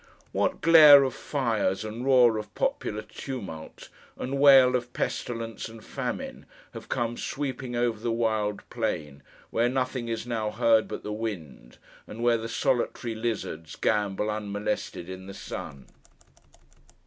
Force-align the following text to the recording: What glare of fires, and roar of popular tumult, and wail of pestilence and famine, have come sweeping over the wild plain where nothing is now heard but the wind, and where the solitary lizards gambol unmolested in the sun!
What 0.31 0.61
glare 0.61 1.03
of 1.03 1.13
fires, 1.13 1.85
and 1.85 2.03
roar 2.03 2.39
of 2.39 2.55
popular 2.55 3.03
tumult, 3.03 3.89
and 4.17 4.39
wail 4.39 4.75
of 4.75 4.93
pestilence 4.93 5.69
and 5.69 5.85
famine, 5.85 6.47
have 6.73 6.89
come 6.89 7.17
sweeping 7.17 7.75
over 7.75 7.99
the 7.99 8.11
wild 8.11 8.67
plain 8.71 9.21
where 9.51 9.69
nothing 9.69 10.07
is 10.07 10.25
now 10.25 10.49
heard 10.49 10.87
but 10.87 11.03
the 11.03 11.13
wind, 11.13 11.77
and 12.07 12.23
where 12.23 12.39
the 12.39 12.49
solitary 12.49 13.13
lizards 13.13 13.75
gambol 13.75 14.31
unmolested 14.31 15.07
in 15.07 15.27
the 15.27 15.35
sun! 15.35 15.85